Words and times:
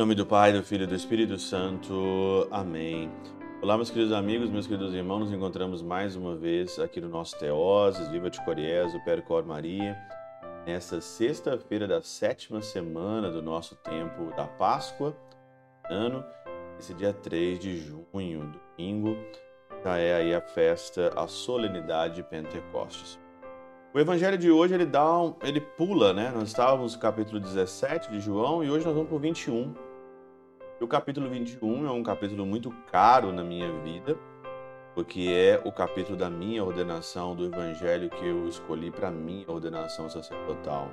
nome 0.00 0.14
do 0.14 0.24
Pai, 0.24 0.50
do 0.50 0.62
Filho 0.62 0.84
e 0.84 0.86
do 0.86 0.94
Espírito 0.94 1.38
Santo. 1.38 2.48
Amém. 2.50 3.10
Olá, 3.60 3.76
meus 3.76 3.90
queridos 3.90 4.14
amigos, 4.14 4.48
meus 4.48 4.66
queridos 4.66 4.94
irmãos, 4.94 5.20
nos 5.20 5.30
encontramos 5.30 5.82
mais 5.82 6.16
uma 6.16 6.34
vez 6.34 6.78
aqui 6.78 7.02
no 7.02 7.08
nosso 7.10 7.38
Teoses, 7.38 8.08
Viva 8.08 8.30
de 8.30 8.42
Coriés, 8.42 8.94
o 8.94 9.04
Percor 9.04 9.44
Maria, 9.44 9.94
nesta 10.66 11.02
sexta-feira 11.02 11.86
da 11.86 12.00
sétima 12.00 12.62
semana 12.62 13.30
do 13.30 13.42
nosso 13.42 13.76
tempo 13.76 14.34
da 14.34 14.46
Páscoa, 14.46 15.14
ano, 15.90 16.24
esse 16.78 16.94
dia 16.94 17.12
3 17.12 17.58
de 17.58 17.76
junho, 17.76 18.54
domingo, 18.78 19.14
já 19.84 19.98
é 19.98 20.14
aí 20.14 20.34
a 20.34 20.40
festa, 20.40 21.12
a 21.14 21.28
solenidade 21.28 22.14
de 22.14 22.22
Pentecostes. 22.22 23.18
O 23.92 23.98
evangelho 23.98 24.38
de 24.38 24.50
hoje 24.50 24.72
ele 24.72 24.86
dá 24.86 25.20
um, 25.20 25.34
ele 25.42 25.60
pula, 25.60 26.14
né? 26.14 26.32
Nós 26.34 26.48
estávamos 26.48 26.94
no 26.94 27.00
capítulo 27.00 27.38
17 27.38 28.10
de 28.10 28.18
João 28.18 28.64
e 28.64 28.70
hoje 28.70 28.86
nós 28.86 28.94
vamos 28.94 29.08
para 29.10 29.16
o 29.16 29.20
21. 29.20 29.89
E 30.80 30.84
o 30.84 30.88
capítulo 30.88 31.28
21 31.28 31.86
é 31.86 31.90
um 31.90 32.02
capítulo 32.02 32.46
muito 32.46 32.70
caro 32.90 33.30
na 33.30 33.44
minha 33.44 33.70
vida, 33.82 34.16
porque 34.94 35.28
é 35.28 35.60
o 35.62 35.70
capítulo 35.70 36.16
da 36.16 36.30
minha 36.30 36.64
ordenação 36.64 37.36
do 37.36 37.44
evangelho 37.44 38.08
que 38.08 38.26
eu 38.26 38.48
escolhi 38.48 38.90
para 38.90 39.10
minha 39.10 39.44
ordenação 39.46 40.08
sacerdotal. 40.08 40.90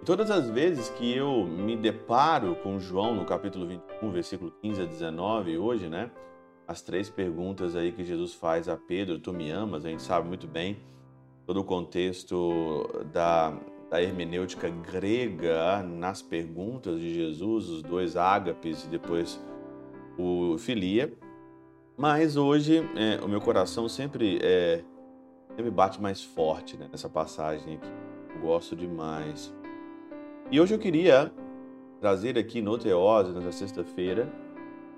E 0.00 0.04
todas 0.06 0.30
as 0.30 0.48
vezes 0.48 0.88
que 0.88 1.14
eu 1.14 1.44
me 1.44 1.76
deparo 1.76 2.56
com 2.56 2.78
João 2.78 3.14
no 3.14 3.26
capítulo 3.26 3.66
21, 3.66 4.10
versículo 4.10 4.50
15 4.62 4.80
a 4.80 4.86
19, 4.86 5.58
hoje, 5.58 5.86
né? 5.86 6.10
As 6.66 6.80
três 6.80 7.10
perguntas 7.10 7.76
aí 7.76 7.92
que 7.92 8.04
Jesus 8.04 8.32
faz 8.32 8.70
a 8.70 8.76
Pedro, 8.78 9.18
tu 9.18 9.34
me 9.34 9.50
amas, 9.50 9.84
a 9.84 9.90
gente 9.90 10.02
sabe 10.02 10.26
muito 10.26 10.46
bem 10.46 10.78
todo 11.46 11.60
o 11.60 11.64
contexto 11.64 12.88
da, 13.12 13.54
da 13.90 14.02
hermenêutica 14.02 14.68
grega 14.68 15.82
nas 15.82 16.22
perguntas 16.22 17.00
de 17.00 17.14
Jesus, 17.14 17.68
os 17.68 17.82
dois 17.82 18.16
ágapes 18.16 18.84
e 18.84 18.88
depois 18.88 19.40
o 20.18 20.56
filia. 20.58 21.12
Mas 21.96 22.36
hoje 22.36 22.82
é, 22.96 23.22
o 23.24 23.28
meu 23.28 23.40
coração 23.40 23.88
sempre 23.88 24.38
é, 24.42 24.82
sempre 25.50 25.70
bate 25.70 26.00
mais 26.00 26.22
forte 26.22 26.76
né, 26.76 26.88
nessa 26.90 27.08
passagem 27.08 27.76
aqui. 27.76 27.88
Eu 28.34 28.40
gosto 28.40 28.74
demais. 28.74 29.54
E 30.50 30.60
hoje 30.60 30.74
eu 30.74 30.78
queria 30.78 31.32
trazer 32.00 32.36
aqui 32.36 32.60
no 32.60 32.76
Teose, 32.76 33.32
nessa 33.32 33.52
sexta-feira, 33.52 34.30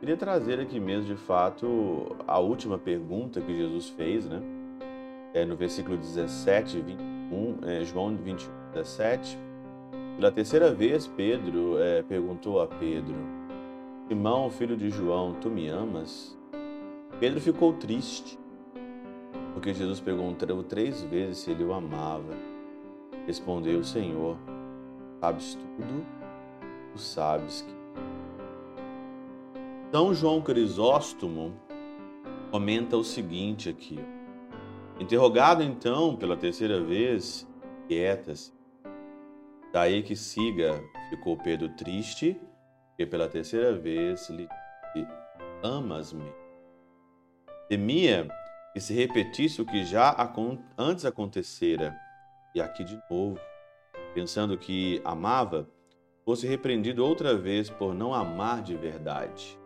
queria 0.00 0.16
trazer 0.16 0.58
aqui 0.58 0.80
mesmo 0.80 1.14
de 1.14 1.16
fato 1.16 2.16
a 2.26 2.38
última 2.38 2.78
pergunta 2.78 3.40
que 3.40 3.54
Jesus 3.54 3.88
fez, 3.90 4.26
né? 4.26 4.42
É, 5.36 5.44
no 5.44 5.54
versículo 5.54 5.98
17, 5.98 6.80
21, 6.80 7.58
é, 7.66 7.84
João 7.84 8.16
21, 8.16 8.50
17. 8.72 9.38
Pela 10.16 10.32
terceira 10.32 10.72
vez, 10.72 11.06
Pedro 11.06 11.78
é, 11.78 12.02
perguntou 12.02 12.58
a 12.62 12.66
Pedro: 12.66 13.14
Simão, 14.08 14.48
filho 14.48 14.78
de 14.78 14.88
João, 14.88 15.34
tu 15.34 15.50
me 15.50 15.68
amas? 15.68 16.34
Pedro 17.20 17.38
ficou 17.38 17.74
triste, 17.74 18.38
porque 19.52 19.74
Jesus 19.74 20.00
perguntou 20.00 20.62
três 20.62 21.02
vezes 21.02 21.38
se 21.38 21.50
ele 21.50 21.64
o 21.64 21.74
amava. 21.74 22.32
Respondeu: 23.26 23.84
Senhor, 23.84 24.38
sabes 25.20 25.54
tudo, 25.54 26.06
tu 26.92 26.98
sabes 26.98 27.60
que. 27.60 27.76
São 29.92 30.14
João 30.14 30.40
Crisóstomo 30.40 31.52
comenta 32.50 32.96
o 32.96 33.04
seguinte 33.04 33.68
aqui. 33.68 33.98
Interrogado 34.98 35.62
então 35.62 36.16
pela 36.16 36.36
terceira 36.36 36.80
vez, 36.80 37.46
quieta-se. 37.86 38.52
Daí 39.70 40.02
que 40.02 40.16
siga, 40.16 40.82
ficou 41.10 41.36
Pedro 41.36 41.68
triste, 41.76 42.40
e 42.98 43.04
pela 43.04 43.28
terceira 43.28 43.74
vez 43.74 44.30
lhe 44.30 44.48
disse: 44.94 45.06
Amas-me. 45.62 46.32
Temia 47.68 48.26
que 48.72 48.80
se 48.80 48.94
repetisse 48.94 49.60
o 49.60 49.66
que 49.66 49.84
já 49.84 50.16
antes 50.78 51.04
acontecera, 51.04 51.94
e 52.54 52.60
aqui 52.60 52.82
de 52.82 52.98
novo, 53.10 53.38
pensando 54.14 54.56
que 54.56 55.02
amava, 55.04 55.68
fosse 56.24 56.46
repreendido 56.46 57.04
outra 57.04 57.36
vez 57.36 57.68
por 57.68 57.94
não 57.94 58.14
amar 58.14 58.62
de 58.62 58.74
verdade. 58.74 59.58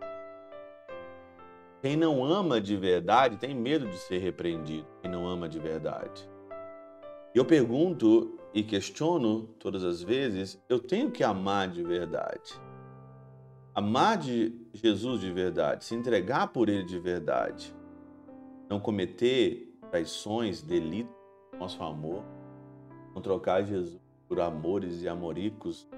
Quem 1.80 1.96
não 1.96 2.22
ama 2.22 2.60
de 2.60 2.76
verdade 2.76 3.38
tem 3.38 3.54
medo 3.54 3.86
de 3.86 3.96
ser 3.96 4.18
repreendido. 4.18 4.86
Quem 5.00 5.10
não 5.10 5.26
ama 5.26 5.48
de 5.48 5.58
verdade. 5.58 6.28
Eu 7.34 7.44
pergunto 7.44 8.38
e 8.52 8.62
questiono 8.62 9.44
todas 9.58 9.82
as 9.82 10.02
vezes: 10.02 10.62
eu 10.68 10.78
tenho 10.78 11.10
que 11.10 11.24
amar 11.24 11.68
de 11.68 11.82
verdade. 11.82 12.60
Amar 13.74 14.18
de 14.18 14.54
Jesus 14.74 15.20
de 15.20 15.30
verdade, 15.30 15.84
se 15.84 15.94
entregar 15.94 16.48
por 16.48 16.68
Ele 16.68 16.84
de 16.84 16.98
verdade, 16.98 17.74
não 18.68 18.80
cometer 18.80 19.72
traições, 19.90 20.60
delitos, 20.60 21.14
nosso 21.58 21.82
amor, 21.82 22.24
não 23.14 23.22
trocar 23.22 23.62
Jesus 23.62 23.98
por 24.28 24.40
amores 24.40 25.02
e 25.02 25.08
amoricos, 25.08 25.88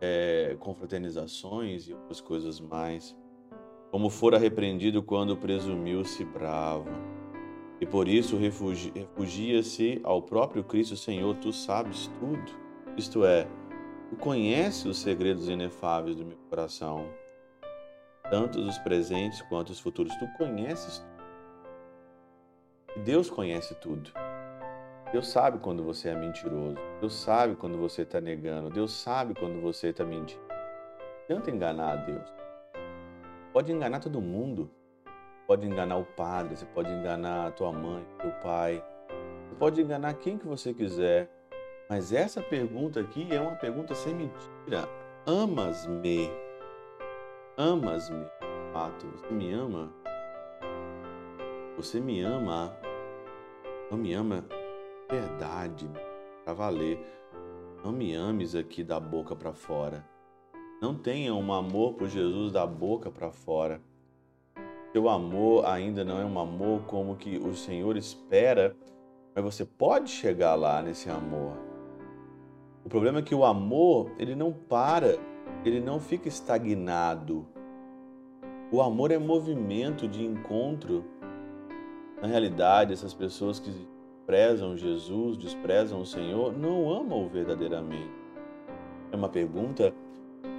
é, 0.00 0.56
confraternizações 0.60 1.88
e 1.88 1.94
outras 1.94 2.20
coisas 2.20 2.60
mais 2.60 3.16
como 3.94 4.10
fora 4.10 4.38
repreendido 4.38 5.04
quando 5.04 5.36
presumiu-se 5.36 6.24
bravo. 6.24 6.88
E 7.80 7.86
por 7.86 8.08
isso 8.08 8.36
refugia-se 8.36 10.00
ao 10.02 10.20
próprio 10.20 10.64
Cristo 10.64 10.96
Senhor, 10.96 11.36
tu 11.36 11.52
sabes 11.52 12.10
tudo. 12.18 12.52
Isto 12.96 13.24
é, 13.24 13.46
tu 14.10 14.16
conheces 14.16 14.84
os 14.84 14.98
segredos 14.98 15.48
inefáveis 15.48 16.16
do 16.16 16.24
meu 16.24 16.36
coração, 16.50 17.08
tanto 18.28 18.58
os 18.58 18.76
presentes 18.78 19.40
quanto 19.42 19.70
os 19.70 19.78
futuros. 19.78 20.12
Tu 20.16 20.26
conheces 20.38 20.98
tudo. 20.98 23.04
Deus 23.04 23.30
conhece 23.30 23.76
tudo. 23.76 24.10
Deus 25.12 25.28
sabe 25.28 25.60
quando 25.60 25.84
você 25.84 26.08
é 26.08 26.16
mentiroso. 26.16 26.78
Deus 27.00 27.14
sabe 27.14 27.54
quando 27.54 27.78
você 27.78 28.02
está 28.02 28.20
negando. 28.20 28.70
Deus 28.70 28.92
sabe 28.92 29.34
quando 29.34 29.62
você 29.62 29.90
está 29.90 30.04
mentindo. 30.04 30.42
Tenta 31.28 31.48
enganar 31.48 31.92
a 31.92 31.96
Deus 31.96 32.43
pode 33.54 33.70
enganar 33.70 34.00
todo 34.00 34.20
mundo. 34.20 34.68
Pode 35.46 35.64
enganar 35.64 35.96
o 35.96 36.04
padre, 36.04 36.56
você 36.56 36.66
pode 36.66 36.90
enganar 36.90 37.46
a 37.46 37.50
tua 37.52 37.70
mãe, 37.70 38.04
teu 38.18 38.32
pai. 38.42 38.84
Você 39.46 39.54
pode 39.54 39.80
enganar 39.80 40.14
quem 40.14 40.36
que 40.36 40.46
você 40.46 40.74
quiser. 40.74 41.30
Mas 41.88 42.12
essa 42.12 42.42
pergunta 42.42 42.98
aqui 42.98 43.32
é 43.32 43.40
uma 43.40 43.54
pergunta 43.54 43.94
sem 43.94 44.12
mentira. 44.12 44.88
Amas-me? 45.24 46.28
Amas-me? 47.56 48.26
Fato, 48.72 49.06
você 49.06 49.32
me 49.32 49.52
ama? 49.52 49.92
Você 51.76 52.00
me 52.00 52.22
ama? 52.22 52.76
Não 53.88 53.98
me 53.98 54.14
ama? 54.14 54.44
Verdade, 55.08 55.88
para 56.44 56.54
valer. 56.54 56.98
Não 57.84 57.92
me 57.92 58.14
ames 58.16 58.56
aqui 58.56 58.82
da 58.82 58.98
boca 58.98 59.36
para 59.36 59.52
fora. 59.52 60.13
Não 60.84 60.94
tenha 60.94 61.34
um 61.34 61.50
amor 61.50 61.94
por 61.94 62.10
Jesus 62.10 62.52
da 62.52 62.66
boca 62.66 63.10
para 63.10 63.30
fora. 63.30 63.80
Seu 64.92 65.08
amor 65.08 65.64
ainda 65.64 66.04
não 66.04 66.20
é 66.20 66.26
um 66.26 66.38
amor 66.38 66.82
como 66.82 67.16
que 67.16 67.38
o 67.38 67.54
Senhor 67.54 67.96
espera, 67.96 68.76
mas 69.34 69.42
você 69.42 69.64
pode 69.64 70.10
chegar 70.10 70.54
lá 70.54 70.82
nesse 70.82 71.08
amor. 71.08 71.56
O 72.84 72.88
problema 72.90 73.20
é 73.20 73.22
que 73.22 73.34
o 73.34 73.46
amor, 73.46 74.12
ele 74.18 74.34
não 74.34 74.52
para, 74.52 75.16
ele 75.64 75.80
não 75.80 75.98
fica 75.98 76.28
estagnado. 76.28 77.46
O 78.70 78.82
amor 78.82 79.10
é 79.10 79.16
movimento 79.16 80.06
de 80.06 80.22
encontro. 80.22 81.02
Na 82.20 82.28
realidade, 82.28 82.92
essas 82.92 83.14
pessoas 83.14 83.58
que 83.58 83.70
desprezam 83.70 84.76
Jesus, 84.76 85.38
desprezam 85.38 86.02
o 86.02 86.06
Senhor, 86.06 86.52
não 86.52 86.92
amam 86.92 87.26
verdadeiramente. 87.26 88.12
É 89.10 89.16
uma 89.16 89.30
pergunta 89.30 89.94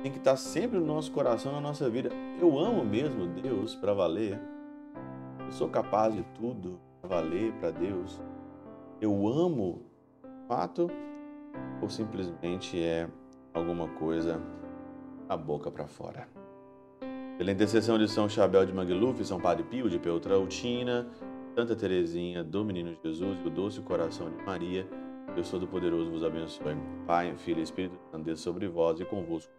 tem 0.01 0.11
que 0.11 0.17
estar 0.17 0.35
sempre 0.35 0.77
no 0.77 0.85
nosso 0.85 1.11
coração, 1.11 1.51
na 1.51 1.61
nossa 1.61 1.89
vida. 1.89 2.09
Eu 2.39 2.59
amo 2.59 2.83
mesmo 2.83 3.27
Deus 3.27 3.75
para 3.75 3.93
valer. 3.93 4.39
Eu 5.43 5.51
sou 5.51 5.69
capaz 5.69 6.13
de 6.13 6.23
tudo 6.35 6.79
para 7.01 7.21
valer 7.21 7.53
para 7.53 7.71
Deus. 7.71 8.21
Eu 9.01 9.27
amo, 9.27 9.81
fato, 10.47 10.89
ou 11.81 11.89
simplesmente 11.89 12.79
é 12.79 13.09
alguma 13.53 13.87
coisa 13.87 14.41
da 15.27 15.35
boca 15.35 15.71
para 15.71 15.87
fora. 15.87 16.27
Pela 17.37 17.51
intercessão 17.51 17.97
de 17.97 18.07
São 18.07 18.29
Chabel 18.29 18.65
de 18.65 18.73
Mangluf, 18.73 19.23
São 19.25 19.39
Padre 19.39 19.63
Pio 19.63 19.89
de 19.89 19.99
Peltrautina, 19.99 21.07
Santa 21.55 21.75
Teresinha 21.75 22.43
do 22.43 22.63
Menino 22.63 22.95
Jesus 23.03 23.39
e 23.43 23.47
o 23.47 23.49
doce 23.49 23.81
coração 23.81 24.29
de 24.29 24.37
Maria, 24.43 24.87
Deus 25.33 25.49
Todo-Poderoso 25.49 26.11
vos 26.11 26.23
abençoe. 26.23 26.77
Pai, 27.05 27.33
Filho 27.37 27.59
e 27.59 27.63
Espírito 27.63 27.97
Santo, 28.11 28.37
sobre 28.37 28.67
vós 28.67 28.99
e 28.99 29.05
convosco 29.05 29.51